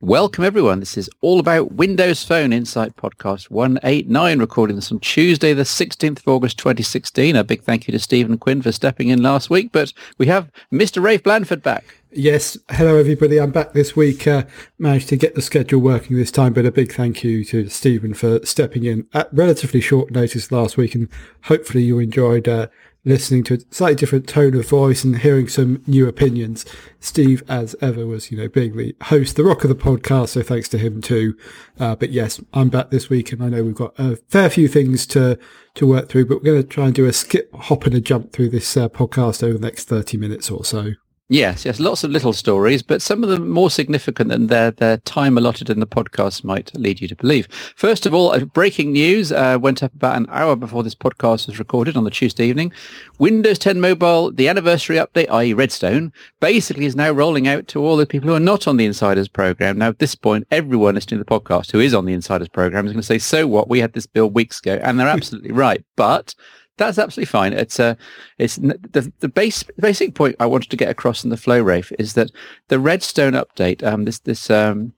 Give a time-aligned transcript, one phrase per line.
[0.00, 0.80] Welcome, everyone.
[0.80, 6.20] This is all about Windows Phone Insight Podcast 189, recording this on Tuesday, the 16th
[6.20, 7.36] of August, 2016.
[7.36, 10.50] A big thank you to Stephen Quinn for stepping in last week, but we have
[10.72, 11.02] Mr.
[11.02, 11.97] Rafe Blandford back.
[12.10, 13.38] Yes, hello everybody.
[13.38, 14.26] I'm back this week.
[14.26, 14.44] Uh,
[14.78, 18.14] managed to get the schedule working this time, but a big thank you to Stephen
[18.14, 21.10] for stepping in at relatively short notice last week, and
[21.44, 22.68] hopefully you enjoyed uh,
[23.04, 26.64] listening to a slightly different tone of voice and hearing some new opinions.
[26.98, 30.30] Steve, as ever, was, you know, being the host, the rock of the podcast.
[30.30, 31.36] So thanks to him too.
[31.78, 34.66] Uh, but yes, I'm back this week and I know we've got a fair few
[34.66, 35.38] things to,
[35.74, 38.00] to work through, but we're going to try and do a skip, hop and a
[38.00, 40.92] jump through this uh, podcast over the next 30 minutes or so.
[41.30, 44.96] Yes, yes, lots of little stories, but some of them more significant than their, their
[44.96, 47.46] time allotted in the podcast might lead you to believe.
[47.76, 51.58] First of all, breaking news uh, went up about an hour before this podcast was
[51.58, 52.72] recorded on the Tuesday evening.
[53.18, 55.52] Windows 10 Mobile, the anniversary update, i.e.
[55.52, 58.86] Redstone, basically is now rolling out to all the people who are not on the
[58.86, 59.76] Insiders program.
[59.76, 62.86] Now, at this point, everyone listening to the podcast who is on the Insiders program
[62.86, 63.68] is going to say, so what?
[63.68, 65.84] We had this build weeks ago, and they're absolutely right.
[65.94, 66.34] But
[66.78, 67.52] that's absolutely fine.
[67.52, 67.94] It's a, uh,
[68.38, 71.92] it's the the base basic point I wanted to get across in the flow, Rafe,
[71.98, 72.30] is that
[72.68, 74.94] the Redstone update, um, this this um,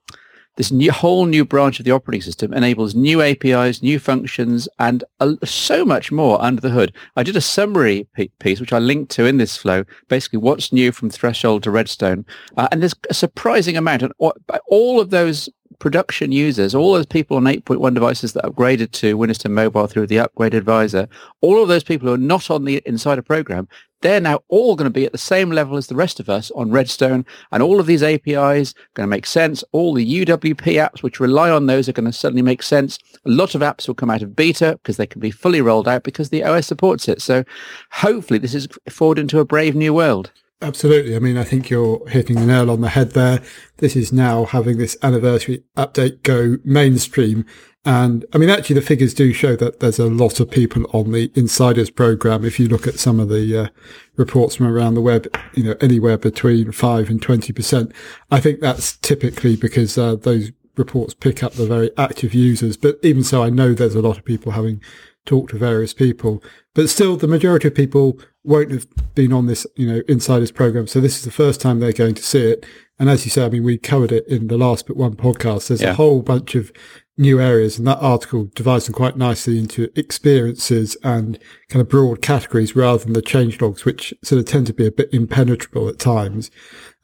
[0.56, 5.02] this new whole new branch of the operating system enables new APIs, new functions, and
[5.20, 6.92] uh, so much more under the hood.
[7.16, 8.06] I did a summary
[8.38, 12.26] piece, which I linked to in this flow, basically what's new from Threshold to Redstone,
[12.56, 15.48] uh, and there's a surprising amount, and all of those
[15.80, 20.06] production users, all those people on 8.1 devices that upgraded to Windows 10 Mobile through
[20.06, 21.08] the Upgrade Advisor,
[21.40, 23.66] all of those people who are not on the Insider program,
[24.02, 26.50] they're now all going to be at the same level as the rest of us
[26.52, 29.62] on Redstone, and all of these APIs are going to make sense.
[29.72, 32.98] All the UWP apps which rely on those are going to suddenly make sense.
[33.26, 35.88] A lot of apps will come out of beta because they can be fully rolled
[35.88, 37.20] out because the OS supports it.
[37.20, 37.44] So
[37.90, 40.30] hopefully this is forward into a brave new world.
[40.62, 41.16] Absolutely.
[41.16, 43.42] I mean, I think you're hitting the nail on the head there.
[43.78, 47.46] This is now having this anniversary update go mainstream.
[47.86, 51.12] And I mean, actually, the figures do show that there's a lot of people on
[51.12, 52.44] the insiders program.
[52.44, 53.68] If you look at some of the uh,
[54.16, 57.92] reports from around the web, you know, anywhere between five and 20%.
[58.30, 62.76] I think that's typically because uh, those reports pick up the very active users.
[62.76, 64.82] But even so, I know there's a lot of people having
[65.24, 66.42] talked to various people,
[66.74, 70.86] but still the majority of people won't have been on this, you know, insiders program.
[70.86, 72.64] So this is the first time they're going to see it.
[72.98, 75.68] And as you say, I mean, we covered it in the last but one podcast.
[75.68, 75.90] There's yeah.
[75.90, 76.72] a whole bunch of
[77.16, 82.22] new areas and that article divides them quite nicely into experiences and kind of broad
[82.22, 85.88] categories rather than the change logs, which sort of tend to be a bit impenetrable
[85.88, 86.50] at times.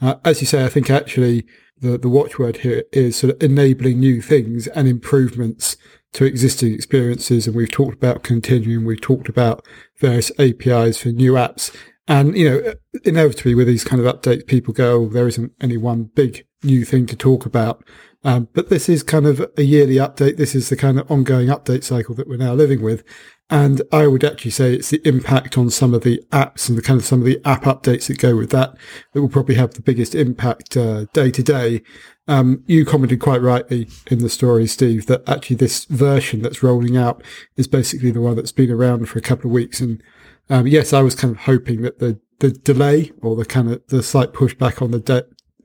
[0.00, 1.46] Uh, as you say, I think actually
[1.78, 5.76] the, the watchword here is sort of enabling new things and improvements
[6.12, 7.46] to existing experiences.
[7.46, 8.84] And we've talked about Continuum.
[8.84, 9.66] We've talked about
[9.98, 11.74] various APIs for new apps.
[12.08, 12.74] And, you know,
[13.04, 16.84] inevitably with these kind of updates, people go, oh, there isn't any one big new
[16.84, 17.84] thing to talk about.
[18.24, 20.36] Um, but this is kind of a yearly update.
[20.36, 23.04] This is the kind of ongoing update cycle that we're now living with.
[23.48, 26.82] And I would actually say it's the impact on some of the apps and the
[26.82, 28.76] kind of some of the app updates that go with that
[29.12, 31.82] that will probably have the biggest impact uh, day to day.
[32.26, 36.96] Um, you commented quite rightly in the story, Steve, that actually this version that's rolling
[36.96, 37.22] out
[37.56, 39.78] is basically the one that's been around for a couple of weeks.
[39.80, 40.02] And
[40.48, 43.86] um, yes, I was kind of hoping that the the delay or the kind of
[43.88, 45.24] the slight pushback on the de-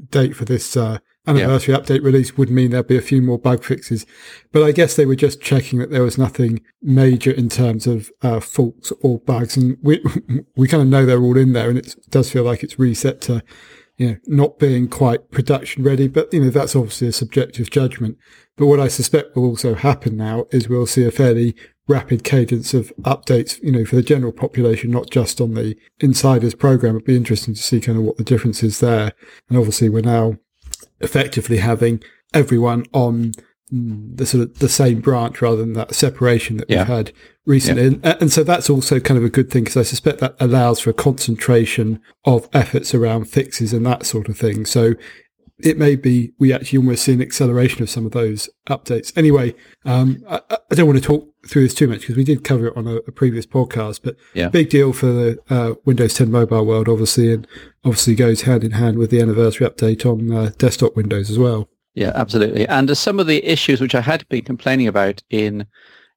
[0.10, 3.64] date for this uh, anniversary update release would mean there'd be a few more bug
[3.64, 4.06] fixes.
[4.52, 8.10] But I guess they were just checking that there was nothing major in terms of
[8.22, 9.58] uh, faults or bugs.
[9.58, 10.04] And we,
[10.56, 13.22] we kind of know they're all in there and it does feel like it's reset
[13.22, 13.44] to,
[13.98, 16.08] you know, not being quite production ready.
[16.08, 18.18] But, you know, that's obviously a subjective judgment.
[18.58, 21.56] But what I suspect will also happen now is we'll see a fairly
[21.92, 26.56] rapid cadence of updates, you know, for the general population, not just on the insiders
[26.56, 26.96] program.
[26.96, 29.12] It'd be interesting to see kind of what the difference is there.
[29.50, 30.38] And obviously we're now
[31.02, 32.02] effectively having
[32.34, 33.34] everyone on
[33.72, 36.80] the sort of the same branch rather than that separation that yeah.
[36.80, 37.14] we've had
[37.46, 37.84] recently.
[37.84, 37.88] Yeah.
[37.88, 40.82] And, and, so that's also kind of a good thing because I suspect that allows
[40.82, 44.66] for a concentration of efforts around fixes and that sort of thing.
[44.66, 44.96] So
[45.64, 49.16] it may be we actually almost see an acceleration of some of those updates.
[49.18, 49.54] Anyway,
[49.86, 52.68] um, I, I, don't want to talk through this too much because we did cover
[52.68, 54.50] it on a, a previous podcast, but yeah.
[54.50, 57.48] big deal for the uh, Windows 10 mobile world, obviously, and
[57.84, 61.70] obviously goes hand in hand with the anniversary update on uh, desktop Windows as well.
[61.94, 62.68] Yeah, absolutely.
[62.68, 65.66] And uh, some of the issues which I had been complaining about in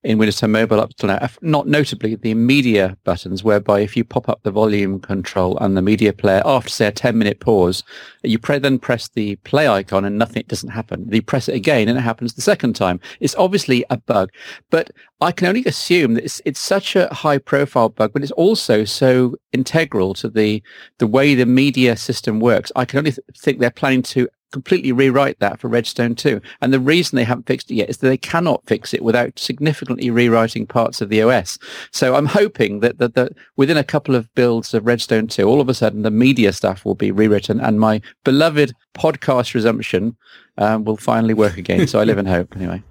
[0.04, 4.04] in Windows 10 Mobile up to now, not notably the media buttons, whereby if you
[4.04, 7.82] pop up the volume control and the media player after, say, a 10 minute pause,
[8.22, 11.08] you pre- then press the play icon and nothing doesn't happen.
[11.10, 13.00] You press it again and it happens the second time.
[13.20, 14.30] It's obviously a bug,
[14.70, 14.90] but
[15.22, 18.84] I can only assume that it's, it's such a high profile bug, but it's also
[18.84, 20.62] so integral to the,
[20.98, 22.70] the way the media system works.
[22.76, 26.40] I can only th- think they're planning to completely rewrite that for Redstone 2.
[26.60, 29.36] And the reason they haven't fixed it yet is that they cannot fix it without
[29.36, 31.58] significantly rewriting parts of the OS.
[31.90, 35.60] So I'm hoping that, that, that within a couple of builds of Redstone 2, all
[35.60, 40.16] of a sudden the media stuff will be rewritten and my beloved podcast resumption
[40.56, 41.88] um, will finally work again.
[41.88, 42.84] So I live in hope anyway.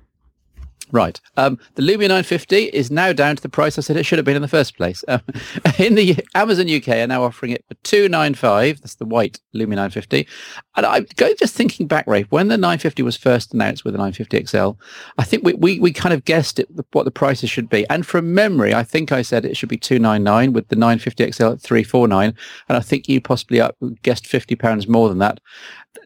[0.91, 1.19] Right.
[1.37, 4.25] Um, the Lumia 950 is now down to the price I said it should have
[4.25, 5.03] been in the first place.
[5.07, 5.21] Um,
[5.79, 8.81] in the Amazon UK are now offering it for 295.
[8.81, 10.27] That's the white Lumia 950.
[10.75, 13.97] And I go just thinking back, Rafe, when the 950 was first announced with the
[13.97, 14.71] 950 XL,
[15.17, 17.87] I think we, we, we kind of guessed it, what the prices should be.
[17.89, 21.43] And from memory, I think I said it should be 299 with the 950 XL
[21.43, 22.35] at 349.
[22.69, 23.61] And I think you possibly
[24.03, 25.39] guessed 50 pounds more than that.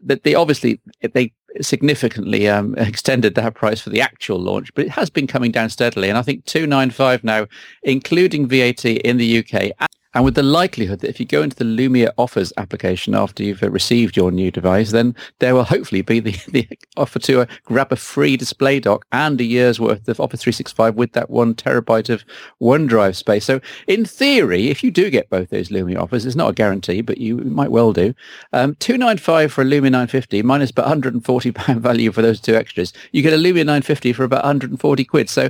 [0.03, 0.79] That they obviously
[1.13, 5.51] they significantly um, extended that price for the actual launch, but it has been coming
[5.51, 6.09] down steadily.
[6.09, 7.47] And I think 295 now,
[7.83, 9.71] including VAT in the UK
[10.13, 13.61] and with the likelihood that if you go into the Lumia offers application after you've
[13.61, 17.91] received your new device, then there will hopefully be the, the offer to uh, grab
[17.91, 22.09] a free display dock and a year's worth of Office 365 with that one terabyte
[22.09, 22.23] of
[22.61, 23.45] OneDrive space.
[23.45, 27.01] So in theory, if you do get both those Lumia offers, it's not a guarantee,
[27.01, 28.13] but you might well do.
[28.53, 32.93] Um, 295 for a Lumia 950 minus about 140 pound value for those two extras.
[33.11, 35.29] You get a Lumia 950 for about 140 quid.
[35.29, 35.49] So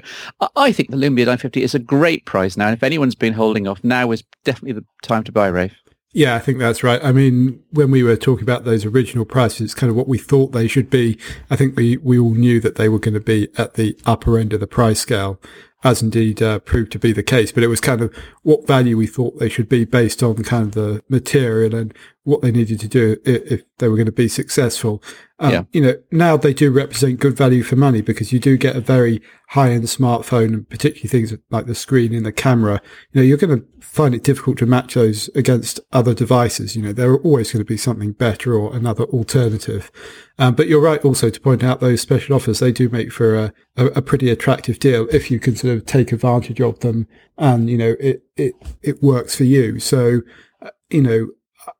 [0.56, 2.68] I think the Lumia 950 is a great price now.
[2.68, 5.76] And if anyone's been holding off, now is definitely the time to buy, Rafe.
[6.14, 7.04] Yeah, I think that's right.
[7.04, 10.18] I mean, when we were talking about those original prices, it's kind of what we
[10.18, 11.20] thought they should be.
[11.52, 14.40] I think we, we all knew that they were going to be at the upper
[14.40, 15.40] end of the price scale
[15.84, 17.52] as indeed uh, proved to be the case.
[17.52, 20.64] But it was kind of what value we thought they should be based on kind
[20.64, 21.94] of the material and
[22.28, 25.02] what they needed to do if, if they were going to be successful.
[25.40, 25.64] Um, yeah.
[25.72, 28.82] You know, now they do represent good value for money because you do get a
[28.82, 29.22] very
[29.52, 32.82] high end smartphone and particularly things like the screen and the camera.
[33.12, 36.76] You know, you're going to find it difficult to match those against other devices.
[36.76, 39.90] You know, there are always going to be something better or another alternative.
[40.38, 42.60] Um, but you're right also to point out those special offers.
[42.60, 45.86] They do make for a, a, a pretty attractive deal if you can sort of
[45.86, 47.08] take advantage of them
[47.38, 49.80] and, you know, it, it, it works for you.
[49.80, 50.24] So,
[50.62, 51.30] uh, you know,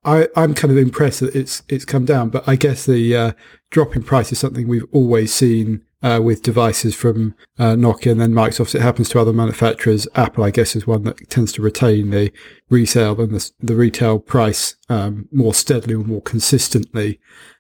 [0.04, 3.32] I, I'm kind of impressed that it's it's come down, but I guess the uh,
[3.70, 8.22] drop in price is something we've always seen uh, with devices from uh, Nokia and
[8.22, 8.76] then Microsoft.
[8.76, 10.08] It happens to other manufacturers.
[10.16, 12.32] Apple, I guess, is one that tends to retain the
[12.70, 17.20] resale and the, the retail price um, more steadily or more consistently.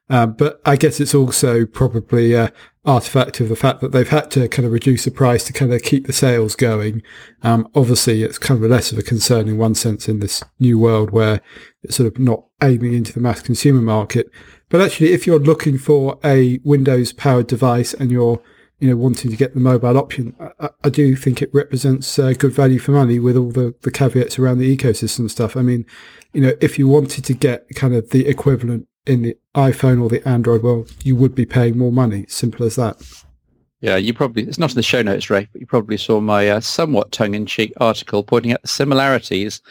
[0.09, 2.54] Um, but I guess it's also probably a
[2.86, 5.74] artifact of the fact that they've had to kind of reduce the price to kind
[5.74, 7.04] of keep the sales going.
[7.44, 10.80] Um, obviously, it's kind of less of a concern in one sense in this new
[10.80, 11.42] world where
[11.83, 14.31] it's sort of not aiming into the mass consumer market.
[14.69, 18.42] But actually, if you're looking for a Windows powered device and you're
[18.80, 22.33] you know, wanting to get the mobile option, I, I do think it represents uh,
[22.38, 25.57] good value for money with all the, the caveats around the ecosystem stuff.
[25.57, 25.86] I mean,
[26.31, 30.09] you know, if you wanted to get kind of the equivalent in the iPhone or
[30.09, 32.25] the Android world, you would be paying more money.
[32.27, 33.01] Simple as that.
[33.80, 36.50] Yeah, you probably, it's not in the show notes, Rafe, but you probably saw my
[36.50, 39.62] uh, somewhat tongue-in-cheek article pointing out the similarities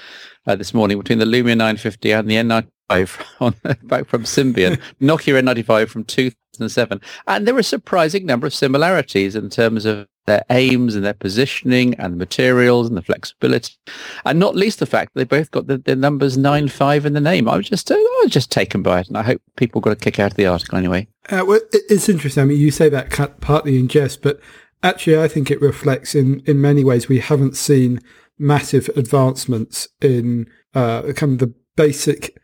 [0.47, 5.43] uh, this morning between the Lumia 950 and the N95 on, back from Symbian, Nokia
[5.43, 7.01] N95 from 2007.
[7.27, 11.15] And there are a surprising number of similarities in terms of their aims and their
[11.15, 13.75] positioning and the materials and the flexibility,
[14.25, 17.13] and not least the fact that they both got the, the numbers nine five in
[17.13, 17.49] the name.
[17.49, 19.97] I was just I was just taken by it, and I hope people got a
[19.97, 21.09] kick out of the article anyway.
[21.29, 22.43] Uh, well, it's interesting.
[22.43, 23.11] I mean, you say that
[23.41, 24.41] partly in jest, but
[24.83, 28.01] actually, I think it reflects in in many ways we haven't seen
[28.39, 32.39] massive advancements in uh, kind of the basic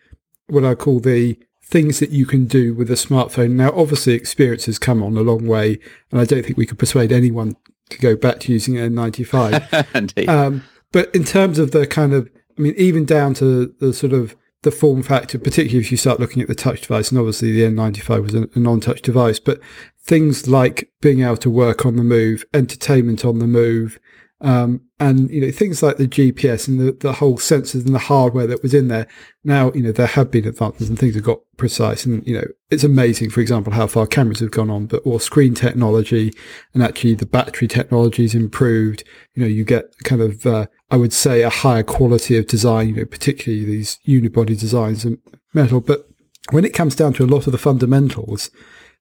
[0.46, 3.52] what I call the things that you can do with a smartphone.
[3.52, 5.78] Now, obviously, experience has come on a long way,
[6.10, 7.56] and I don't think we could persuade anyone
[7.92, 10.28] to go back to using an N95.
[10.28, 14.12] Um, but in terms of the kind of, I mean, even down to the sort
[14.12, 17.52] of the form factor, particularly if you start looking at the touch device, and obviously
[17.52, 19.60] the N95 was a, a non-touch device, but
[20.00, 23.98] things like being able to work on the move, entertainment on the move,
[24.42, 28.00] um, and you know things like the GPS and the, the whole sensors and the
[28.00, 29.06] hardware that was in there.
[29.44, 32.44] Now you know there have been advances and things have got precise, and you know
[32.68, 33.30] it's amazing.
[33.30, 36.32] For example, how far cameras have gone on, but or screen technology
[36.74, 39.04] and actually the battery technology is improved.
[39.34, 42.88] You know you get kind of uh, I would say a higher quality of design.
[42.88, 45.18] You know particularly these unibody designs and
[45.54, 46.08] metal, but
[46.50, 48.50] when it comes down to a lot of the fundamentals,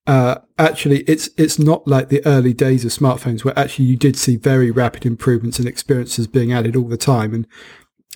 [0.08, 4.16] uh, actually it's it's not like the early days of smartphones where actually you did
[4.18, 7.34] see very rapid improvements and experiences being added all the time.
[7.34, 7.48] And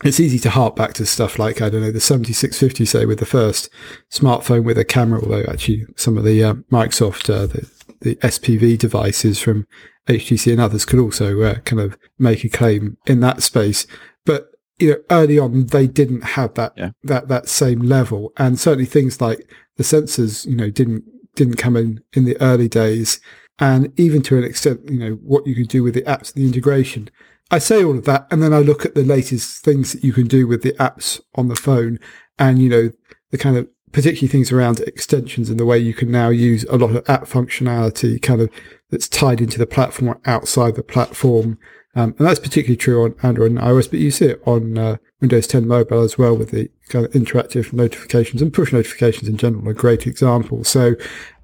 [0.04, 3.20] it's easy to hark back to stuff like I don't know the 7650 say with
[3.20, 3.70] the first
[4.12, 7.70] smartphone with a camera, although actually some of the uh, Microsoft uh, the,
[8.01, 9.68] the SPV devices from
[10.08, 13.86] HTC and others could also uh, kind of make a claim in that space.
[14.25, 16.92] But you know, early on they didn't have that yeah.
[17.04, 21.04] that that same level, and certainly things like the sensors, you know, didn't
[21.36, 23.20] didn't come in in the early days,
[23.60, 26.44] and even to an extent, you know, what you can do with the apps, and
[26.44, 27.10] the integration.
[27.51, 30.13] I say all of that, and then I look at the latest things that you
[30.13, 32.00] can do with the apps on the phone,
[32.39, 32.92] and you know,
[33.32, 36.75] the kind of particularly things around extensions and the way you can now use a
[36.75, 38.50] lot of app functionality, kind of
[38.92, 41.58] that's tied into the platform or outside the platform.
[41.96, 44.98] Um, and that's particularly true on Android and iOS, but you see it on uh,
[45.25, 49.38] Windows 10 mobile as well with the kind of interactive notifications and push notifications in
[49.38, 50.63] general, a great example.
[50.63, 50.94] So,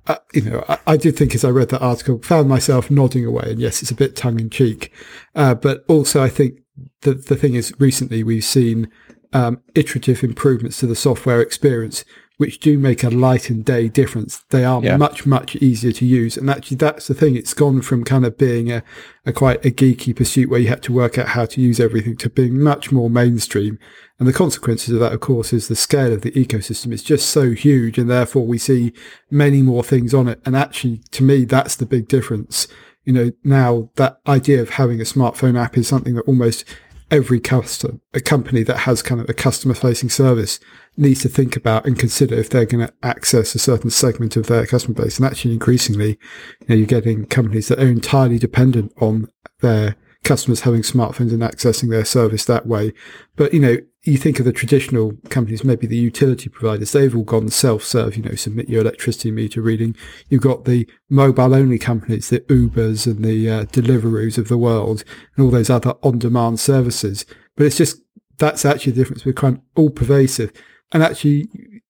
[0.05, 3.25] uh, you know, I, I, did think as I read that article, found myself nodding
[3.25, 3.45] away.
[3.47, 4.93] And yes, it's a bit tongue in cheek.
[5.33, 6.59] Uh, but also I think
[7.01, 8.87] the, the thing is recently we've seen
[9.33, 12.05] um, iterative improvements to the software experience,
[12.41, 14.43] which do make a light and day difference.
[14.49, 14.97] They are yeah.
[14.97, 16.37] much, much easier to use.
[16.37, 17.35] And actually, that's the thing.
[17.35, 18.81] It's gone from kind of being a,
[19.27, 22.17] a quite a geeky pursuit where you had to work out how to use everything
[22.17, 23.77] to being much more mainstream.
[24.17, 27.29] And the consequences of that, of course, is the scale of the ecosystem is just
[27.29, 27.99] so huge.
[27.99, 28.91] And therefore we see
[29.29, 30.41] many more things on it.
[30.43, 32.67] And actually, to me, that's the big difference.
[33.05, 36.65] You know, now that idea of having a smartphone app is something that almost
[37.11, 40.59] every customer, a company that has kind of a customer facing service
[40.97, 44.47] needs to think about and consider if they're going to access a certain segment of
[44.47, 45.17] their customer base.
[45.17, 46.17] And actually, increasingly,
[46.61, 49.27] you know, you're getting companies that are entirely dependent on
[49.59, 52.93] their customers having smartphones and accessing their service that way.
[53.35, 57.23] But, you know, you think of the traditional companies, maybe the utility providers, they've all
[57.23, 59.95] gone self-serve, you know, submit your electricity meter reading.
[60.29, 65.03] You've got the mobile only companies, the Ubers and the uh, Deliveroos of the world
[65.35, 67.25] and all those other on-demand services.
[67.55, 68.01] But it's just,
[68.37, 69.23] that's actually the difference.
[69.23, 70.51] We're kind of all pervasive.
[70.91, 71.47] And actually,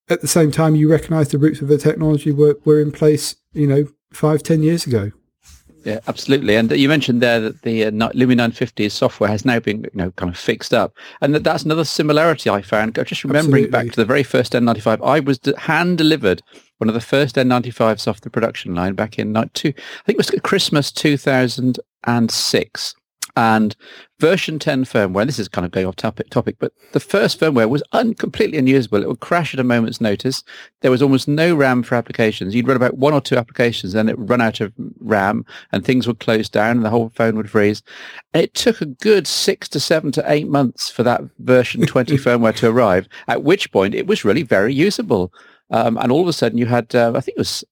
[0.09, 3.35] at the same time, you recognize the roots of the technology were, were in place,
[3.53, 5.11] you know, five, ten years ago.
[5.83, 6.55] Yeah, absolutely.
[6.55, 10.11] And you mentioned there that the uh, Lumia 950 software has now been, you know,
[10.11, 12.95] kind of fixed up, and that that's another similarity I found.
[13.05, 13.71] Just remembering absolutely.
[13.71, 16.41] back to the very first N95, I was hand delivered
[16.77, 20.17] one of the first N95s off the production line back in two, I think it
[20.17, 22.95] was Christmas 2006
[23.35, 23.75] and
[24.19, 27.69] version 10 firmware, this is kind of going off topic, topic but the first firmware
[27.69, 29.01] was un- completely unusable.
[29.01, 30.43] It would crash at a moment's notice.
[30.81, 32.53] There was almost no RAM for applications.
[32.53, 35.83] You'd run about one or two applications, then it would run out of RAM and
[35.83, 37.81] things would close down and the whole phone would freeze.
[38.33, 42.55] it took a good six to seven to eight months for that version 20 firmware
[42.55, 45.33] to arrive, at which point it was really very usable.
[45.71, 47.63] Um, and all of a sudden you had, uh, I think it was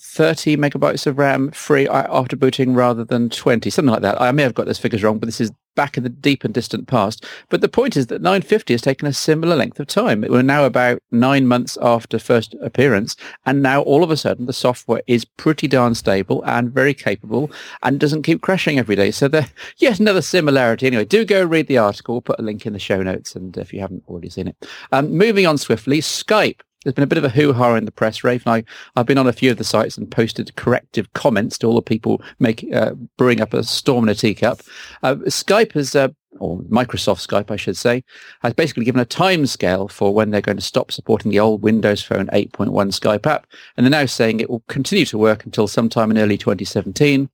[0.00, 4.20] 30 megabytes of RAM free after booting rather than 20, something like that.
[4.20, 6.54] I may have got those figures wrong, but this is back in the deep and
[6.54, 7.24] distant past.
[7.48, 10.24] But the point is that 950 has taken a similar length of time.
[10.28, 13.14] We're now about nine months after first appearance,
[13.44, 17.50] and now all of a sudden the software is pretty darn stable and very capable
[17.82, 19.10] and doesn't keep crashing every day.
[19.10, 20.86] So there, yet another similarity.
[20.86, 22.14] Anyway, do go read the article.
[22.14, 24.56] We'll put a link in the show notes, and if you haven't already seen it.
[24.92, 28.24] Um, moving on swiftly, Skype there's been a bit of a hoo-ha in the press,
[28.24, 28.64] Rafe, and I,
[28.98, 31.82] I've been on a few of the sites and posted corrective comments to all the
[31.82, 34.62] people make, uh, brewing up a storm in a teacup.
[35.02, 36.08] Uh, Skype has, uh,
[36.38, 38.02] or Microsoft Skype, I should say,
[38.42, 42.02] has basically given a timescale for when they're going to stop supporting the old Windows
[42.02, 43.46] Phone 8.1 Skype app.
[43.76, 47.28] And they're now saying it will continue to work until sometime in early 2017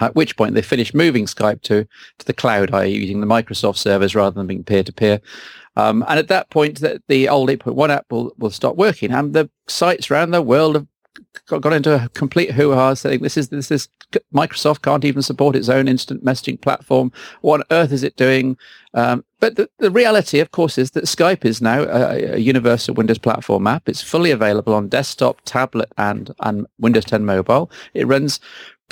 [0.00, 1.86] at which point they finish moving Skype to,
[2.18, 2.88] to the cloud, i.e.
[2.88, 5.20] using the Microsoft servers rather than being peer-to-peer.
[5.76, 9.12] Um, and at that point, the, the old 8.1 app will, will stop working.
[9.12, 10.86] And the sites around the world have
[11.60, 13.88] got into a complete hoo-ha saying this is this is
[14.34, 17.12] Microsoft can't even support its own instant messaging platform.
[17.40, 18.56] What on earth is it doing?
[18.94, 22.94] Um, but the, the reality, of course, is that Skype is now a, a, universal
[22.94, 23.88] Windows platform app.
[23.88, 27.70] It's fully available on desktop, tablet, and and Windows 10 mobile.
[27.94, 28.38] It runs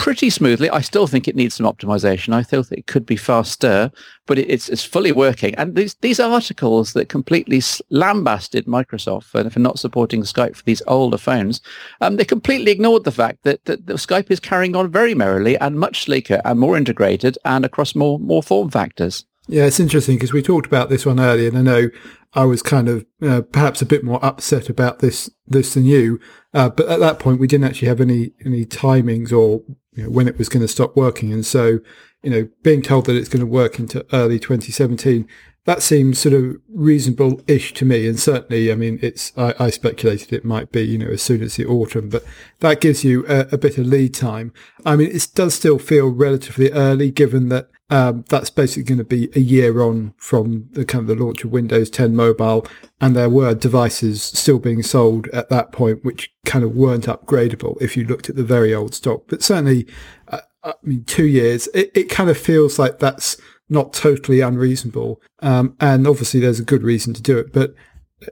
[0.01, 0.71] pretty smoothly.
[0.71, 2.33] I still think it needs some optimization.
[2.33, 3.93] I still think it could be faster,
[4.27, 5.55] but it, it's it's fully working.
[5.57, 10.83] And these these articles that completely lambasted Microsoft for, for not supporting Skype for these
[10.87, 11.61] older phones,
[12.01, 15.59] um, they completely ignored the fact that, that, that Skype is carrying on very merrily
[15.59, 19.27] and much sleeker and more integrated and across more more form factors.
[19.49, 21.91] Yeah, it's interesting because we talked about this one earlier, and I know
[22.33, 26.21] I was kind of uh, perhaps a bit more upset about this this than you.
[26.55, 29.63] Uh, but at that point, we didn't actually have any any timings or
[29.95, 31.81] you know, when it was going to stop working, and so
[32.23, 35.27] you know, being told that it's going to work into early 2017,
[35.65, 38.07] that seems sort of reasonable-ish to me.
[38.09, 41.43] And certainly, I mean, it's I, I speculated it might be, you know, as soon
[41.43, 42.25] as the autumn, but
[42.61, 44.53] that gives you a, a bit of lead time.
[44.85, 49.05] I mean, it does still feel relatively early, given that um, that's basically going to
[49.05, 52.67] be a year on from the kind of the launch of Windows 10 Mobile,
[53.01, 57.81] and there were devices still being sold at that point which kind of weren't upgradable
[57.83, 59.25] if you looked at the very old stock.
[59.27, 59.87] But certainly,
[60.29, 63.37] uh, I mean, two years, it, it kind of feels like that's
[63.69, 65.21] not totally unreasonable.
[65.41, 67.75] Um, and obviously, there's a good reason to do it, but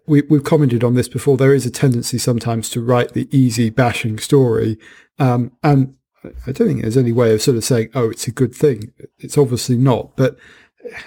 [0.06, 1.36] we, we've commented on this before.
[1.36, 4.78] There is a tendency sometimes to write the easy bashing story,
[5.18, 5.96] um, and
[6.46, 8.92] I don't think there's any way of sort of saying, oh, it's a good thing.
[9.18, 10.36] It's obviously not, but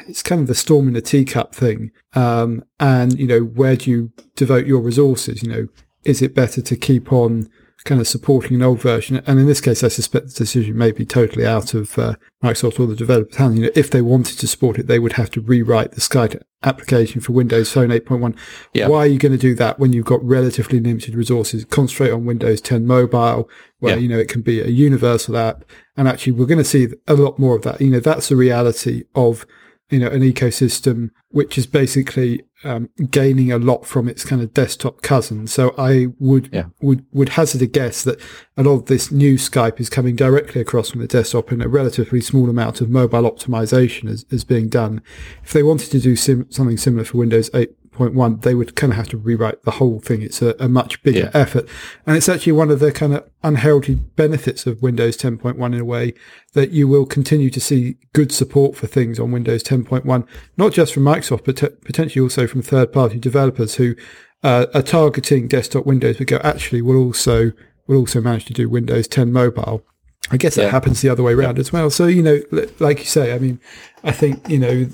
[0.08, 1.92] it's kind of the storm in a teacup thing.
[2.14, 5.44] Um, and, you know, where do you devote your resources?
[5.44, 5.68] You know,
[6.04, 7.50] is it better to keep on
[7.84, 9.22] kind of supporting an old version.
[9.26, 12.80] And in this case, I suspect the decision may be totally out of uh, Microsoft
[12.80, 13.58] or the developer's hand.
[13.58, 16.42] You know, if they wanted to support it, they would have to rewrite the Skype
[16.64, 18.38] application for Windows Phone 8.1.
[18.74, 18.88] Yeah.
[18.88, 21.66] Why are you going to do that when you've got relatively limited resources?
[21.66, 24.02] Concentrate on Windows 10 Mobile, where, yeah.
[24.02, 25.66] you know, it can be a universal app.
[25.98, 27.82] And actually, we're going to see a lot more of that.
[27.82, 29.46] You know, that's the reality of
[29.92, 34.54] you know, an ecosystem which is basically um, gaining a lot from its kind of
[34.54, 35.48] desktop cousin.
[35.48, 36.66] So I would yeah.
[36.82, 38.20] would would hazard a guess that
[38.58, 41.70] a lot of this new Skype is coming directly across from the desktop, and a
[41.70, 45.02] relatively small amount of mobile optimization is, is being done.
[45.44, 47.72] If they wanted to do sim- something similar for Windows 8
[48.10, 50.22] 1.1, they would kind of have to rewrite the whole thing.
[50.22, 51.32] It's a, a much bigger yeah.
[51.34, 51.68] effort.
[52.06, 55.86] And it's actually one of the kind of unheralded benefits of Windows 10.1 in a
[55.86, 56.14] way
[56.54, 60.28] that you will continue to see good support for things on Windows 10.1,
[60.58, 63.96] not just from Microsoft, but t- potentially also from third party developers who
[64.44, 67.52] uh, are targeting desktop Windows, but go, actually, we'll also,
[67.88, 69.86] we'll also manage to do Windows 10 mobile.
[70.30, 70.66] I guess yeah.
[70.66, 71.62] that happens the other way around yeah.
[71.62, 71.90] as well.
[71.90, 72.40] So, you know,
[72.80, 73.60] like you say, I mean,
[74.04, 74.88] I think, you know,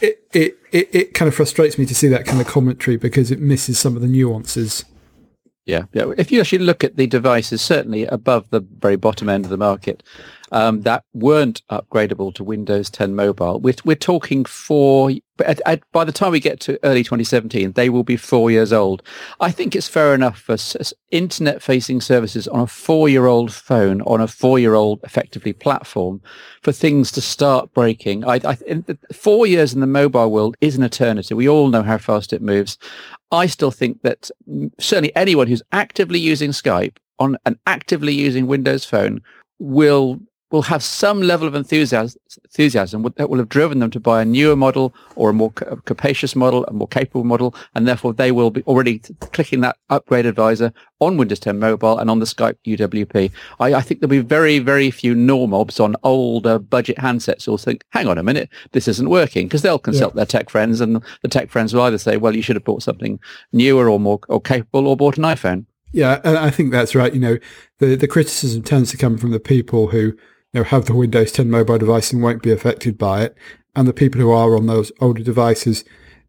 [0.00, 3.30] it, it, it, it kind of frustrates me to see that kind of commentary because
[3.30, 4.84] it misses some of the nuances.
[5.66, 6.12] Yeah, yeah.
[6.18, 9.56] If you actually look at the devices, certainly above the very bottom end of the
[9.56, 10.02] market,
[10.52, 13.60] um, that weren't upgradable to Windows 10 Mobile.
[13.60, 15.10] We're, we're talking four,
[15.44, 18.72] at, at, by the time we get to early 2017, they will be four years
[18.72, 19.02] old.
[19.40, 24.28] I think it's fair enough for s- internet-facing services on a four-year-old phone, on a
[24.28, 26.20] four-year-old, effectively, platform,
[26.62, 28.24] for things to start breaking.
[28.24, 28.56] I, I,
[29.12, 31.34] four years in the mobile world is an eternity.
[31.34, 32.78] We all know how fast it moves.
[33.32, 34.30] I still think that
[34.78, 39.22] certainly anyone who's actively using Skype on an actively using Windows phone
[39.58, 40.20] will
[40.54, 44.24] will have some level of enthusiasm, enthusiasm that will have driven them to buy a
[44.24, 48.52] newer model or a more capacious model, a more capable model, and therefore they will
[48.52, 49.00] be already
[49.32, 53.32] clicking that upgrade advisor on Windows 10 Mobile and on the Skype UWP.
[53.58, 57.82] I, I think there'll be very, very few normobs on older budget handsets who'll think,
[57.90, 60.18] hang on a minute, this isn't working, because they'll consult yeah.
[60.18, 62.84] their tech friends, and the tech friends will either say, well, you should have bought
[62.84, 63.18] something
[63.52, 65.66] newer or more or capable or bought an iPhone.
[65.92, 67.12] Yeah, I think that's right.
[67.12, 67.38] You know,
[67.78, 70.16] the, the criticism tends to come from the people who
[70.54, 73.36] you know, have the Windows 10 mobile device and won't be affected by it.
[73.74, 75.84] And the people who are on those older devices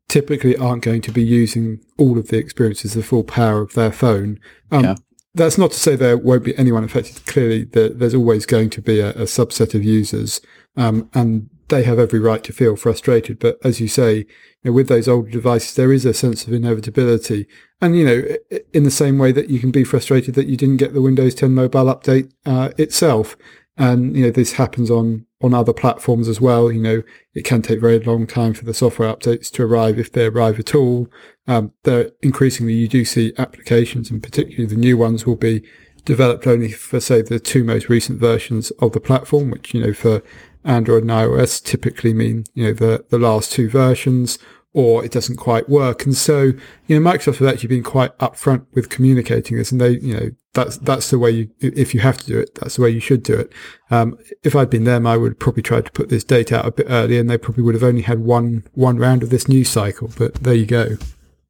[0.08, 3.92] typically aren't going to be using all of the experiences, the full power of their
[3.92, 4.40] phone.
[4.72, 4.96] Um, yeah.
[5.36, 7.26] That's not to say there won't be anyone affected.
[7.26, 10.40] Clearly, there's always going to be a, a subset of users,
[10.78, 13.40] um, and they have every right to feel frustrated.
[13.40, 14.26] But as you say, you
[14.64, 17.48] know, with those older devices, there is a sense of inevitability.
[17.82, 20.78] And, you know, in the same way that you can be frustrated that you didn't
[20.78, 23.36] get the Windows 10 mobile update uh, itself,
[23.78, 26.72] and, you know, this happens on, on other platforms as well.
[26.72, 30.12] You know, it can take very long time for the software updates to arrive if
[30.12, 31.10] they arrive at all.
[31.48, 35.68] Um, there, increasingly, you do see applications and particularly the new ones will be
[36.06, 39.94] developed only for, say, the two most recent versions of the platform, which, you know,
[39.94, 40.22] for
[40.64, 44.40] Android and iOS typically mean, you know, the, the last two versions
[44.76, 46.04] or it doesn't quite work.
[46.04, 46.52] And so,
[46.88, 50.30] you know, Microsoft have actually been quite upfront with communicating this and they, you know,
[50.54, 53.00] that's, that's the way you, if you have to do it, that's the way you
[53.00, 53.54] should do it.
[53.90, 56.72] Um, if I'd been them, I would probably try to put this date out a
[56.72, 59.70] bit earlier and they probably would have only had one, one round of this news
[59.70, 60.98] cycle, but there you go.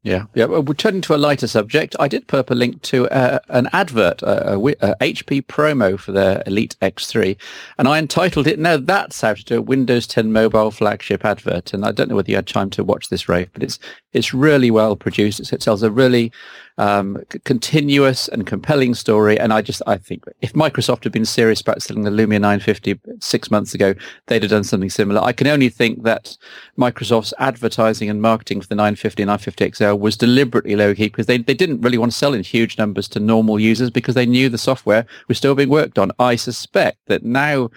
[0.06, 0.46] Yeah, yeah.
[0.46, 3.68] Well, turning to a lighter subject, I did put up a link to uh, an
[3.74, 7.36] advert, a, a, a, HP promo for their Elite X3,
[7.80, 11.74] and I entitled it, "Now that's how to do a Windows 10 mobile flagship advert."
[11.74, 13.80] And I don't know whether you had time to watch this, Rafe, but it's
[14.14, 15.52] it's really well produced.
[15.52, 16.32] It tells a really
[16.78, 19.40] um, c- continuous and compelling story.
[19.40, 23.00] And I just, I think if Microsoft had been serious about selling the Lumia 950
[23.20, 23.94] six months ago,
[24.28, 25.22] they'd have done something similar.
[25.22, 26.38] I can only think that
[26.78, 31.28] Microsoft's advertising and marketing for the 950 and 950 XL was deliberately low key because
[31.28, 34.26] they, they didn't really want to sell in huge numbers to normal users because they
[34.26, 36.12] knew the software was still being worked on.
[36.20, 37.70] I suspect that now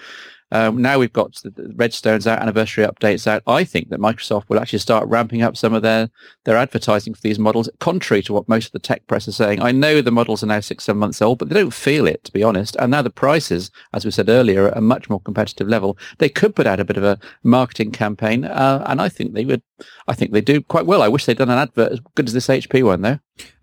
[0.51, 3.43] Um, now we've got the Redstones out, anniversary updates out.
[3.47, 6.09] I think that Microsoft will actually start ramping up some of their,
[6.45, 9.61] their advertising for these models, contrary to what most of the tech press are saying.
[9.61, 12.25] I know the models are now six, seven months old, but they don't feel it,
[12.25, 12.77] to be honest.
[12.77, 15.99] And now the prices, as we said earlier, are at a much more competitive level.
[16.19, 19.45] They could put out a bit of a marketing campaign, uh, and I think they
[19.45, 19.63] would.
[20.09, 21.03] I think they do quite well.
[21.03, 23.19] I wish they'd done an advert as good as this HP one, though.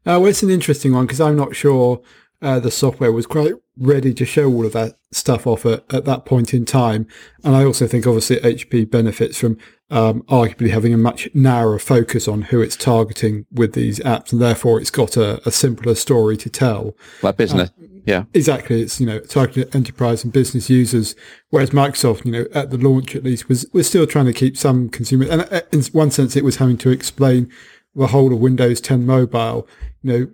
[0.08, 2.02] Uh, well, it's an interesting one because I'm not sure
[2.42, 6.06] uh, the software was quite ready to show all of that stuff off at, at
[6.06, 7.08] that point in time.
[7.44, 9.58] And I also think obviously HP benefits from
[9.90, 14.42] um, arguably having a much narrower focus on who it's targeting with these apps, and
[14.42, 16.96] therefore it's got a, a simpler story to tell.
[17.22, 18.82] Like business, uh, yeah, exactly.
[18.82, 21.16] It's you know targeted enterprise and business users,
[21.50, 24.58] whereas Microsoft, you know, at the launch at least was was still trying to keep
[24.58, 27.52] some consumers, and uh, in one sense, it was having to explain
[27.94, 29.68] the whole of Windows 10 mobile.
[30.02, 30.28] You know,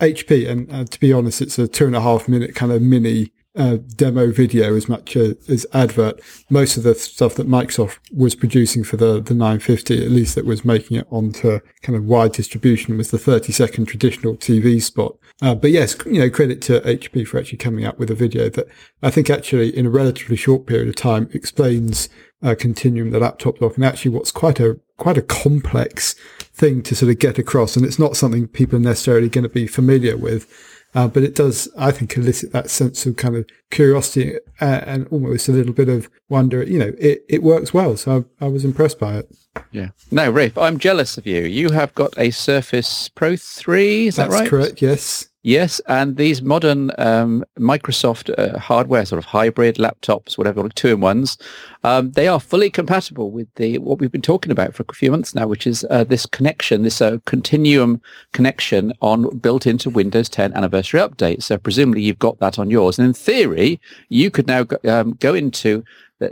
[0.00, 2.82] HP, and uh, to be honest, it's a two and a half minute kind of
[2.82, 6.20] mini uh, demo video as much as, as, advert.
[6.48, 10.44] Most of the stuff that Microsoft was producing for the, the 950, at least that
[10.44, 15.16] was making it onto kind of wide distribution, was the 30 second traditional TV spot.
[15.42, 18.48] Uh, but yes, you know, credit to HP for actually coming up with a video
[18.48, 18.68] that
[19.02, 22.08] I think actually in a relatively short period of time explains
[22.42, 26.14] uh, Continuum, the laptop dock, and actually what's quite a quite a complex
[26.52, 29.48] thing to sort of get across, and it's not something people are necessarily going to
[29.48, 30.46] be familiar with.
[30.94, 35.06] Uh, but it does, I think, elicit that sense of kind of curiosity uh, and
[35.08, 36.62] almost a little bit of wonder.
[36.62, 39.36] You know, it, it works well, so I, I was impressed by it.
[39.70, 39.88] Yeah.
[40.10, 41.42] Now, Rafe, I'm jealous of you.
[41.42, 44.38] You have got a Surface Pro 3, is That's that right?
[44.40, 45.27] That's correct, yes.
[45.44, 51.38] Yes, and these modern um, Microsoft uh, hardware, sort of hybrid laptops, whatever, two-in-ones,
[51.84, 55.12] um, they are fully compatible with the what we've been talking about for a few
[55.12, 60.28] months now, which is uh, this connection, this uh, continuum connection on built into Windows
[60.28, 61.40] 10 Anniversary Update.
[61.44, 65.12] So presumably you've got that on yours, and in theory, you could now go, um,
[65.20, 65.84] go into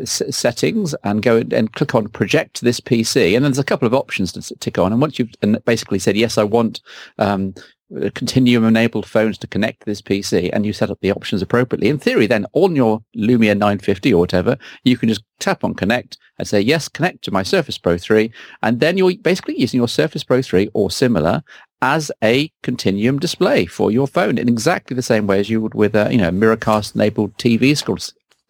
[0.05, 3.37] settings and go and click on project this PC.
[3.37, 4.93] And then there's a couple of options to tick on.
[4.93, 5.31] And once you've
[5.65, 6.81] basically said, yes, I want
[7.19, 7.55] um,
[8.15, 11.89] continuum enabled phones to connect to this PC and you set up the options appropriately.
[11.89, 16.19] In theory, then on your Lumia 950 or whatever, you can just tap on connect
[16.39, 18.31] and say, yes, connect to my Surface Pro 3.
[18.63, 21.43] And then you're basically using your Surface Pro 3 or similar
[21.83, 25.75] as a continuum display for your phone in exactly the same way as you would
[25.75, 27.77] with a, you know, Miracast enabled TV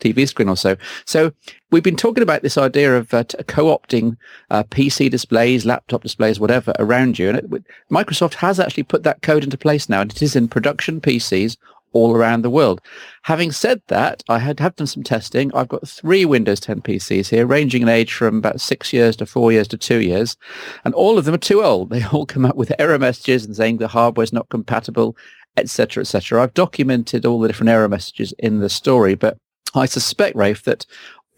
[0.00, 0.76] TV screen or so.
[1.04, 1.32] So
[1.70, 4.16] we've been talking about this idea of uh, t- co-opting
[4.50, 7.30] uh, PC displays, laptop displays, whatever around you.
[7.30, 10.48] And it, Microsoft has actually put that code into place now, and it is in
[10.48, 11.56] production PCs
[11.96, 12.80] all around the world.
[13.22, 15.52] Having said that, I had have done some testing.
[15.54, 19.26] I've got three Windows 10 PCs here, ranging in age from about six years to
[19.26, 20.36] four years to two years,
[20.84, 21.90] and all of them are too old.
[21.90, 25.16] They all come up with error messages and saying the hardware is not compatible,
[25.56, 26.42] etc., etc.
[26.42, 29.38] I've documented all the different error messages in the story, but
[29.76, 30.86] I suspect, Rafe, that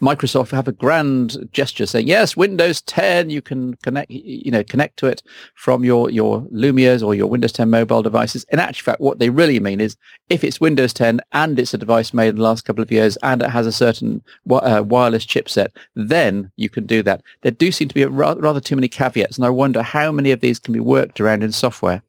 [0.01, 4.97] Microsoft have a grand gesture saying, yes, Windows 10, you can connect, you know, connect
[4.99, 5.23] to it
[5.55, 8.47] from your, your Lumias or your Windows 10 mobile devices.
[8.51, 9.97] In actual fact, what they really mean is
[10.29, 13.17] if it's Windows 10 and it's a device made in the last couple of years
[13.23, 17.23] and it has a certain uh, wireless chipset, then you can do that.
[17.43, 19.37] There do seem to be rather, rather too many caveats.
[19.37, 22.03] And I wonder how many of these can be worked around in software.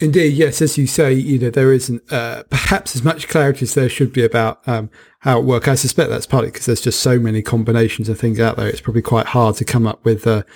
[0.00, 0.62] Indeed, yes.
[0.62, 4.12] As you say, you know, there isn't uh, perhaps as much clarity as there should
[4.12, 5.68] be about um, how it works.
[5.68, 8.66] I suspect that's partly because there's just so many combinations of things out there.
[8.66, 10.46] It's probably quite hard to come up with a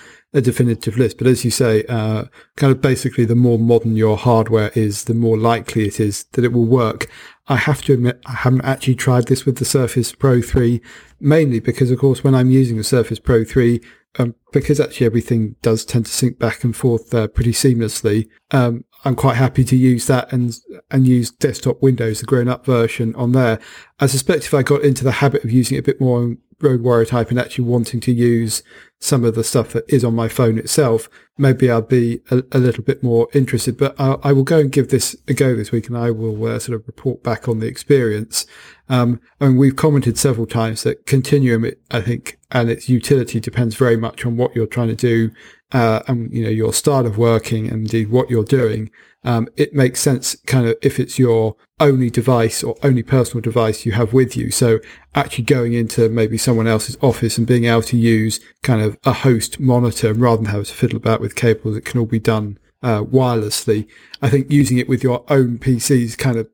[0.41, 1.17] definitive list.
[1.17, 2.25] But as you say, uh,
[2.57, 6.43] kind of basically the more modern your hardware is, the more likely it is that
[6.43, 7.07] it will work.
[7.47, 10.81] I have to admit, I haven't actually tried this with the Surface Pro 3,
[11.19, 13.79] mainly because, of course, when I'm using the Surface Pro 3,
[14.17, 18.83] um, because actually everything does tend to sync back and forth uh, pretty seamlessly, um,
[19.03, 20.57] I'm quite happy to use that and
[20.89, 23.59] and use desktop Windows, the grown up version on there.
[23.99, 26.39] I suspect if I got into the habit of using it a bit more on
[26.61, 28.63] Road Warrior type and actually wanting to use
[28.99, 32.57] some of the stuff that is on my phone itself, maybe I'll be a, a
[32.57, 33.77] little bit more interested.
[33.77, 36.43] But I, I, will go and give this a go this week, and I will
[36.45, 38.45] uh, sort of report back on the experience.
[38.87, 43.97] Um, mean, we've commented several times that Continuum, I think, and its utility depends very
[43.97, 45.31] much on what you're trying to do,
[45.71, 48.91] uh, and you know your style of working, and indeed what you're doing
[49.25, 53.85] um, it makes sense kind of if it's your only device or only personal device
[53.85, 54.51] you have with you.
[54.51, 54.79] So
[55.15, 59.11] actually going into maybe someone else's office and being able to use kind of a
[59.11, 62.59] host monitor rather than have to fiddle about with cables, it can all be done
[62.83, 63.87] uh, wirelessly.
[64.21, 66.47] I think using it with your own PCs kind of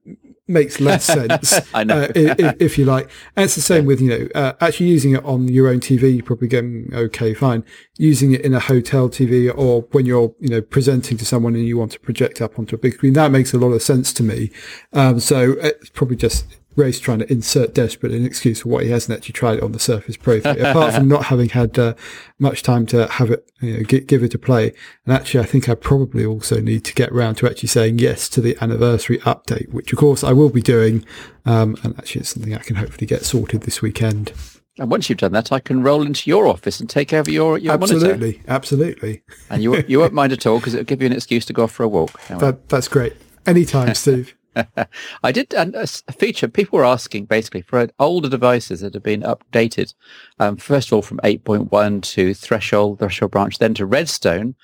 [0.48, 1.60] makes less sense.
[1.74, 2.04] I know.
[2.04, 3.10] uh, if, if, you like.
[3.36, 6.16] And it's the same with, you know, uh, actually using it on your own TV,
[6.16, 7.64] you're probably going, okay, fine.
[7.98, 11.66] Using it in a hotel TV or when you're, you know, presenting to someone and
[11.66, 14.14] you want to project up onto a big screen, that makes a lot of sense
[14.14, 14.52] to me.
[14.94, 18.90] Um, so it's probably just Rafe's trying to insert desperately an excuse for what he
[18.90, 21.94] hasn't actually tried it on the Surface Pro apart from not having had uh,
[22.40, 24.74] much time to have it, you know, give, give it a play.
[25.06, 28.30] And actually, I think I probably also need to get round to actually saying yes
[28.30, 31.06] to the anniversary update, which of course I will be doing.
[31.46, 34.32] Um, and actually, it's something I can hopefully get sorted this weekend.
[34.78, 37.58] And once you've done that, I can roll into your office and take over your,
[37.58, 38.44] your absolutely, monitor.
[38.48, 41.54] Absolutely, And you, you won't mind at all because it'll give you an excuse to
[41.54, 42.20] go off for a walk.
[42.30, 43.14] That, that's great.
[43.46, 44.36] Anytime, Steve.
[45.24, 46.48] I did a, feature.
[46.48, 49.94] People were asking basically for older devices that have been updated.
[50.40, 54.56] Um, first of all, from 8.1 to threshold, threshold branch, then to Redstone.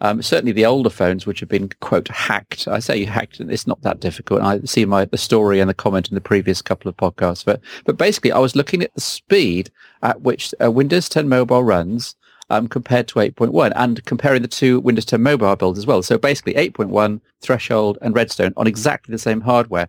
[0.00, 2.68] Um, certainly the older phones, which have been quote hacked.
[2.68, 4.42] I say hacked, and it's not that difficult.
[4.42, 7.46] I see my the story and the comment in the previous couple of podcasts.
[7.46, 9.70] But but basically, I was looking at the speed
[10.02, 12.14] at which uh, Windows 10 Mobile runs
[12.50, 16.02] um, compared to 8.1 and comparing the two Windows 10 mobile builds as well.
[16.02, 19.88] So basically 8.1, Threshold and Redstone on exactly the same hardware.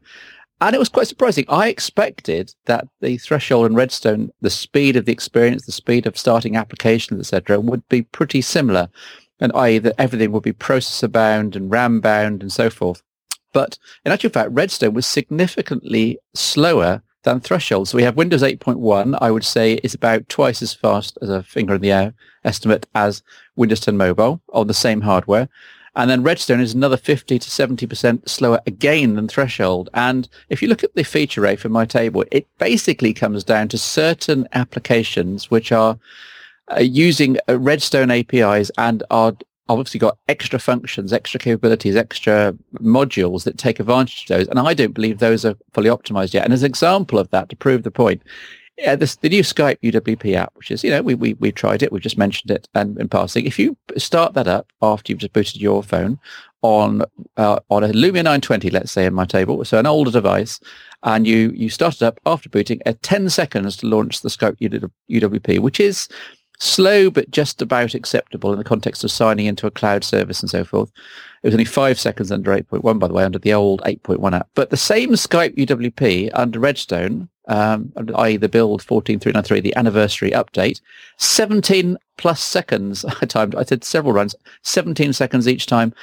[0.60, 1.46] And it was quite surprising.
[1.50, 6.18] I expected that the Threshold and Redstone, the speed of the experience, the speed of
[6.18, 8.90] starting applications, etc., would be pretty similar.
[9.40, 9.78] And i.e.
[9.78, 13.04] that everything would be processor bound and RAM bound and so forth.
[13.54, 17.90] But in actual fact, Redstone was significantly slower than Threshold.
[17.90, 21.44] So we have Windows 8.1, I would say is about twice as fast as a
[21.44, 22.14] finger in the air
[22.46, 23.22] estimate as
[23.58, 25.50] Windows 10 Mobile on the same hardware.
[25.98, 29.90] And then Redstone is another 50 to 70% slower again than Threshold.
[29.94, 33.68] And if you look at the feature rate for my table, it basically comes down
[33.70, 36.00] to certain applications which are
[36.72, 39.36] uh, using uh, Redstone APIs and are
[39.70, 44.48] obviously got extra functions, extra capabilities, extra modules that take advantage of those.
[44.48, 46.44] And I don't believe those are fully optimized yet.
[46.44, 48.22] And as an example of that, to prove the point,
[48.78, 51.82] yeah, this, the new Skype UWP app, which is, you know, we, we, we tried
[51.82, 51.92] it.
[51.92, 53.46] we've just mentioned it and in passing.
[53.46, 56.20] If you start that up after you've just booted your phone
[56.62, 57.02] on,
[57.38, 60.60] uh, on a Lumia 920, let's say in my table, so an older device,
[61.02, 64.58] and you, you start it up after booting at 10 seconds to launch the Skype
[65.10, 66.08] UWP, which is
[66.60, 70.50] slow but just about acceptable in the context of signing into a cloud service and
[70.50, 70.92] so forth.
[71.44, 74.50] It was only five seconds under 8.1, by the way, under the old 8.1 app.
[74.56, 78.38] But the same Skype UWP under Redstone, um, i.e.
[78.38, 80.82] the build 14393, the anniversary update,
[81.18, 83.06] 17 plus seconds.
[83.22, 85.94] I timed, I did several runs, 17 seconds each time.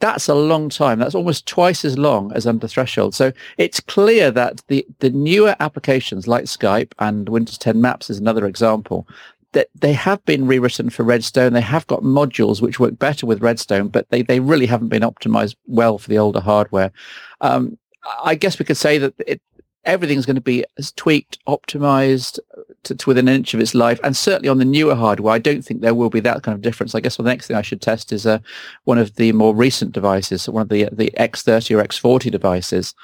[0.00, 1.00] That's a long time.
[1.00, 3.16] That's almost twice as long as under threshold.
[3.16, 8.18] So it's clear that the, the newer applications like Skype and Windows 10 Maps is
[8.18, 9.08] another example
[9.52, 11.52] that they have been rewritten for Redstone.
[11.52, 15.02] They have got modules which work better with Redstone, but they, they really haven't been
[15.02, 16.92] optimized well for the older hardware.
[17.40, 17.78] Um,
[18.22, 19.40] I guess we could say that it,
[19.88, 22.38] everything's going to be as tweaked, optimized
[22.84, 23.98] to, to, within an inch of its life.
[24.04, 26.62] And certainly on the newer hardware, I don't think there will be that kind of
[26.62, 26.94] difference.
[26.94, 28.38] I guess the next thing I should test is uh,
[28.84, 32.94] one of the more recent devices, so one of the the X30 or X40 devices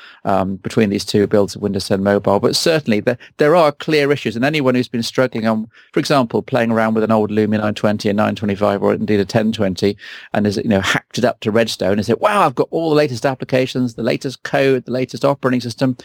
[0.62, 2.38] between um, these two builds of Windows 10 Mobile.
[2.38, 4.36] But certainly there, there are clear issues.
[4.36, 8.10] And anyone who's been struggling on, for example, playing around with an old Lumia 920
[8.10, 9.96] and 925 or indeed a 1020
[10.32, 12.90] and has, you know, hacked it up to Redstone and said, wow, I've got all
[12.90, 15.96] the latest applications, the latest code, the latest operating system.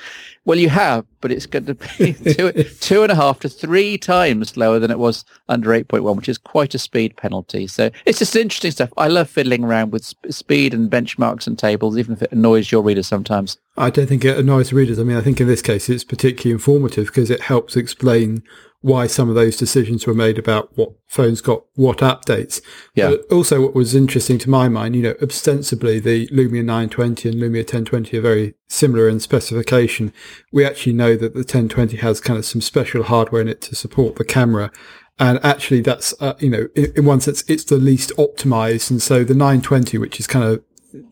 [0.45, 3.97] Well, you have, but it's going to be two, two and a half to three
[3.97, 7.67] times lower than it was under 8.1, which is quite a speed penalty.
[7.67, 8.91] So it's just interesting stuff.
[8.97, 12.71] I love fiddling around with sp- speed and benchmarks and tables, even if it annoys
[12.71, 13.57] your readers sometimes.
[13.79, 14.99] I don't think it annoys readers.
[14.99, 18.43] I mean, I think in this case it's particularly informative because it helps explain
[18.81, 22.61] why some of those decisions were made about what phones got what updates.
[22.93, 23.11] Yeah.
[23.11, 27.37] But also what was interesting to my mind, you know, ostensibly the Lumia 920 and
[27.39, 30.13] Lumia 1020 are very similar in specification.
[30.51, 33.75] We actually know that the 1020 has kind of some special hardware in it to
[33.75, 34.71] support the camera.
[35.19, 38.89] And actually that's, uh, you know, in, in one sense, it's the least optimized.
[38.91, 40.63] And so the 920, which is kind of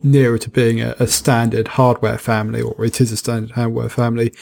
[0.02, 4.32] nearer to being a, a, standard hardware family, or it is a standard hardware family,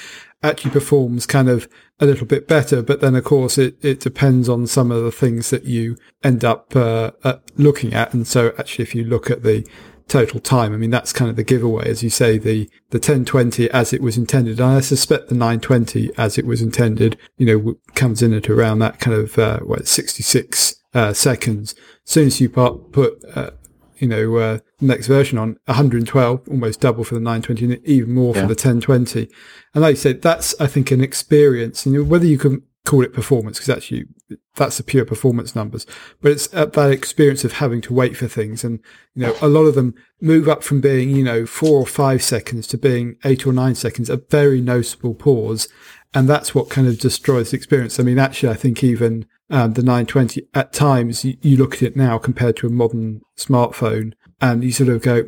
[0.42, 1.68] actually performs kind of
[2.00, 2.82] a little bit better.
[2.82, 6.44] But then, of course, it, it depends on some of the things that you end
[6.44, 8.14] up uh, uh, looking at.
[8.14, 9.66] And so, actually, if you look at the
[10.08, 13.70] total time, I mean, that's kind of the giveaway, as you say, the the 1020
[13.70, 14.60] as it was intended.
[14.60, 18.78] And I suspect the 920 as it was intended, you know, comes in at around
[18.80, 21.74] that kind of uh, what 66 uh, seconds.
[22.06, 23.50] As soon as you put uh,
[23.98, 28.34] you know, uh, next version on 112, almost double for the 920 and even more
[28.34, 28.42] yeah.
[28.42, 29.28] for the 1020.
[29.74, 31.86] And like you said, that's, I think, an experience.
[31.86, 34.06] You know, whether you can call it performance, because actually
[34.54, 35.86] that's the pure performance numbers,
[36.20, 38.64] but it's that experience of having to wait for things.
[38.64, 38.80] And,
[39.14, 42.22] you know, a lot of them move up from being, you know, four or five
[42.22, 45.68] seconds to being eight or nine seconds, a very noticeable pause.
[46.14, 48.00] And that's what kind of destroys the experience.
[48.00, 51.82] I mean, actually, I think even um, the 920 at times you, you, look at
[51.82, 55.24] it now compared to a modern smartphone and you sort of go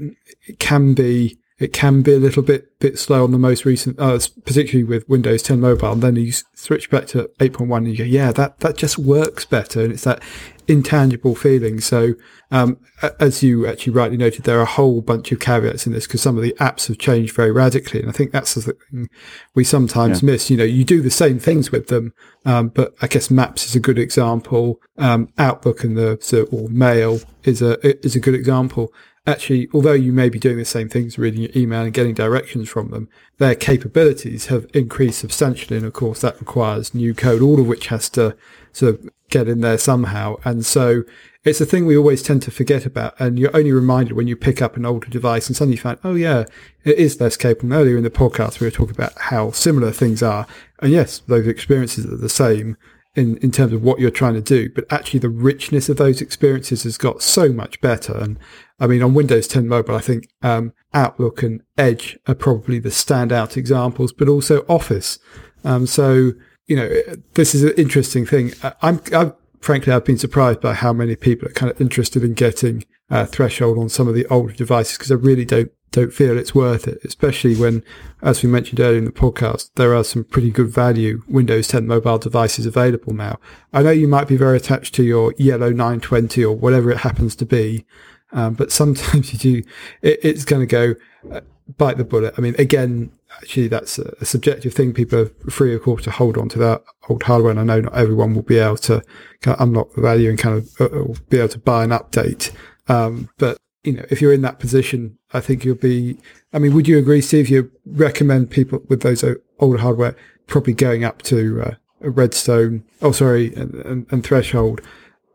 [0.47, 3.99] it can be it can be a little bit bit slow on the most recent,
[3.99, 5.93] uh, particularly with Windows 10 Mobile.
[5.93, 9.45] And then you switch back to 8.1 and you go, yeah, that, that just works
[9.45, 9.83] better.
[9.83, 10.23] And it's that
[10.69, 11.81] intangible feeling.
[11.81, 12.15] So,
[12.51, 12.79] um,
[13.19, 16.23] as you actually rightly noted, there are a whole bunch of caveats in this because
[16.23, 18.01] some of the apps have changed very radically.
[18.01, 19.09] And I think that's the thing
[19.55, 20.27] we sometimes yeah.
[20.27, 20.51] miss.
[20.51, 22.13] You know, you do the same things with them.
[22.45, 24.81] Um, but I guess Maps is a good example.
[24.97, 28.93] Um, Outlook and the, so, or Mail is a, is a good example
[29.29, 32.69] actually, although you may be doing the same things, reading your email and getting directions
[32.69, 35.77] from them, their capabilities have increased substantially.
[35.77, 38.37] And of course, that requires new code, all of which has to
[38.73, 40.37] sort of get in there somehow.
[40.45, 41.05] And so
[41.45, 43.19] it's a thing we always tend to forget about.
[43.21, 45.99] And you're only reminded when you pick up an older device and suddenly you find,
[46.05, 46.45] oh yeah,
[46.85, 47.73] it is less capable.
[47.73, 50.47] And earlier in the podcast, we were talking about how similar things are.
[50.81, 52.77] And yes, those experiences are the same
[53.19, 56.21] in, in terms of what you're trying to do, but actually the richness of those
[56.21, 58.17] experiences has got so much better.
[58.17, 58.39] And
[58.79, 62.91] I mean, on Windows 10 Mobile, I think um, Outlook and Edge are probably the
[62.91, 65.19] standout examples, but also Office.
[65.65, 66.33] Um, so,
[66.69, 66.89] you know,
[67.35, 68.53] this is an interesting thing.
[68.83, 72.35] I'm, I'm frankly, I've been surprised by how many people are kind of interested in
[72.35, 76.37] getting uh, threshold on some of the older devices because I really don't don't feel
[76.37, 77.83] it's worth it, especially when,
[78.21, 81.87] as we mentioned earlier in the podcast, there are some pretty good value Windows 10
[81.87, 83.39] mobile devices available now.
[83.73, 87.35] I know you might be very attached to your yellow 920 or whatever it happens
[87.37, 87.87] to be,
[88.33, 89.69] um, but sometimes you do,
[90.03, 90.95] it, it's going to go
[91.33, 91.41] uh,
[91.77, 92.35] bite the bullet.
[92.37, 94.93] I mean, again, actually, that's a, a, subjective thing.
[94.93, 97.51] People are free, of course, to hold on to that old hardware.
[97.51, 99.03] And I know not everyone will be able to
[99.41, 102.53] kind of unlock the value and kind of uh, be able to buy an update.
[102.89, 106.19] Um, but you know, if you're in that position, I think you'll be.
[106.53, 107.49] I mean, would you agree, Steve?
[107.49, 109.25] You recommend people with those
[109.59, 112.85] old hardware probably going up to uh, Redstone.
[113.03, 114.81] Oh, sorry, and, and, and, Threshold.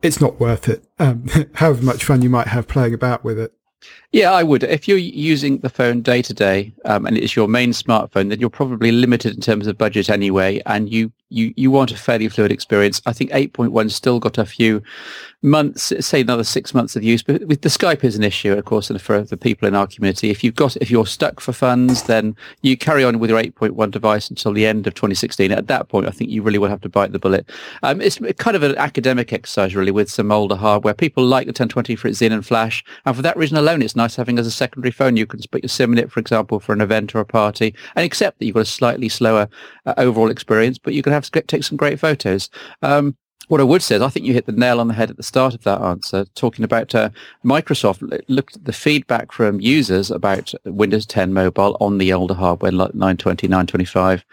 [0.04, 0.86] It's not worth it.
[1.00, 3.54] Um, however much fun you might have playing about with it.
[4.14, 4.62] Yeah, I would.
[4.62, 8.48] If you're using the phone day to day and it's your main smartphone, then you're
[8.52, 12.52] probably limited in terms of budget anyway, and you you you want a fairly fluid
[12.52, 13.02] experience.
[13.08, 14.84] I think 8.1 still got a few
[15.42, 17.22] months, say another six months of use.
[17.22, 19.88] But with the Skype is an issue, of course, and for the people in our
[19.88, 23.42] community, if you've got if you're stuck for funds, then you carry on with your
[23.42, 25.52] 8.1 device until the end of 2016.
[25.52, 27.50] At that point, I think you really will have to bite the bullet.
[27.82, 30.94] Um, it's kind of an academic exercise, really, with some older hardware.
[30.94, 33.96] People like the 1020 for its Xenon and Flash, and for that reason alone, it's
[34.16, 35.18] having as a secondary phone.
[35.18, 37.74] You can put your SIM in it, for example, for an event or a party,
[37.96, 39.48] and accept that you've got a slightly slower
[39.86, 42.50] uh, overall experience, but you can have take some great photos.
[42.82, 43.16] Um,
[43.48, 45.18] what I would say is I think you hit the nail on the head at
[45.18, 47.10] the start of that answer, talking about uh,
[47.44, 52.72] Microsoft looked at the feedback from users about Windows 10 mobile on the older hardware,
[52.72, 54.24] like 920, 925,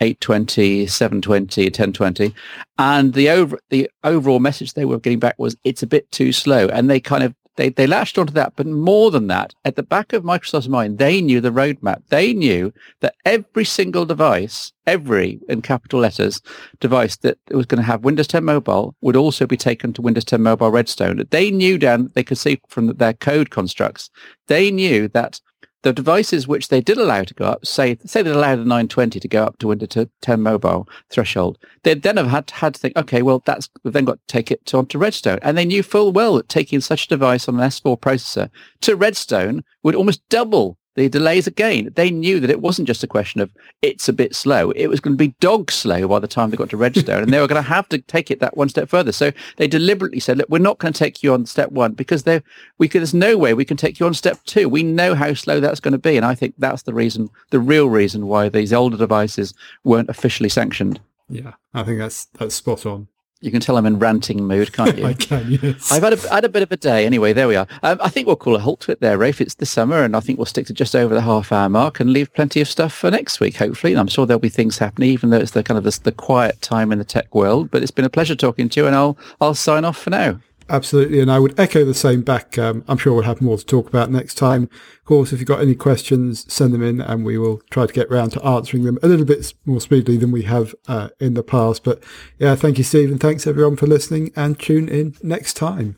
[0.00, 2.34] 820, 720, 1020.
[2.78, 6.32] And the over the overall message they were getting back was it's a bit too
[6.32, 6.66] slow.
[6.68, 9.82] And they kind of they, they latched onto that, but more than that, at the
[9.82, 12.02] back of Microsoft's mind, they knew the roadmap.
[12.08, 16.40] They knew that every single device, every, in capital letters,
[16.78, 20.24] device that was going to have Windows 10 Mobile would also be taken to Windows
[20.24, 21.24] 10 Mobile Redstone.
[21.30, 24.08] They knew down, they could see from their code constructs,
[24.46, 25.40] they knew that
[25.82, 29.20] the devices which they did allow to go up, say say they allowed a 920
[29.20, 32.96] to go up to Windows 10 mobile threshold, they'd then have had, had to think,
[32.96, 35.38] okay, well, that's we've then got to take it to, onto Redstone.
[35.42, 38.50] And they knew full well that taking such a device on an S4 processor
[38.82, 41.90] to Redstone would almost double the delays again.
[41.94, 43.50] They knew that it wasn't just a question of
[43.82, 44.72] it's a bit slow.
[44.72, 47.32] It was going to be dog slow by the time they got to Redstone, and
[47.32, 49.12] they were going to have to take it that one step further.
[49.12, 52.24] So they deliberately said, "Look, we're not going to take you on step one because
[52.24, 52.42] there,
[52.78, 54.68] we there's no way we can take you on step two.
[54.68, 57.60] We know how slow that's going to be." And I think that's the reason, the
[57.60, 61.00] real reason why these older devices weren't officially sanctioned.
[61.28, 63.06] Yeah, I think that's that's spot on.
[63.40, 65.06] You can tell I'm in ranting mood, can't you?
[65.06, 65.92] I can, yes.
[65.92, 67.06] I've had a, had a bit of a day.
[67.06, 67.68] Anyway, there we are.
[67.84, 69.40] Um, I think we'll call a halt to it there, Rafe.
[69.40, 72.00] It's the summer, and I think we'll stick to just over the half hour mark
[72.00, 73.92] and leave plenty of stuff for next week, hopefully.
[73.92, 76.12] And I'm sure there'll be things happening, even though it's the kind of the, the
[76.12, 77.70] quiet time in the tech world.
[77.70, 80.40] But it's been a pleasure talking to you, and I'll I'll sign off for now.
[80.70, 81.20] Absolutely.
[81.20, 82.58] And I would echo the same back.
[82.58, 84.64] Um, I'm sure we'll have more to talk about next time.
[84.64, 87.92] Of course, if you've got any questions, send them in and we will try to
[87.92, 91.34] get round to answering them a little bit more speedily than we have uh, in
[91.34, 91.84] the past.
[91.84, 92.04] But
[92.38, 93.10] yeah, thank you, Steve.
[93.10, 95.96] And thanks everyone for listening and tune in next time.